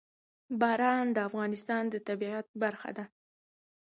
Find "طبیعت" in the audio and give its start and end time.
2.07-2.47